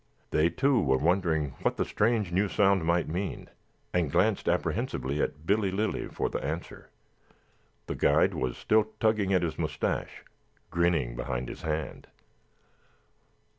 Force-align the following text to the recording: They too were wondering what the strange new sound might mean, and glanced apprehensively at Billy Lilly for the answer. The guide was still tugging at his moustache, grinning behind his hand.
They 0.31 0.49
too 0.49 0.79
were 0.81 0.97
wondering 0.97 1.51
what 1.61 1.77
the 1.77 1.85
strange 1.85 2.31
new 2.31 2.47
sound 2.47 2.83
might 2.85 3.07
mean, 3.07 3.49
and 3.93 4.11
glanced 4.11 4.49
apprehensively 4.49 5.21
at 5.21 5.45
Billy 5.45 5.69
Lilly 5.69 6.07
for 6.07 6.27
the 6.27 6.43
answer. 6.43 6.89
The 7.85 7.93
guide 7.93 8.33
was 8.33 8.57
still 8.57 8.89
tugging 8.99 9.31
at 9.31 9.43
his 9.43 9.59
moustache, 9.59 10.23
grinning 10.71 11.15
behind 11.15 11.49
his 11.49 11.61
hand. 11.61 12.07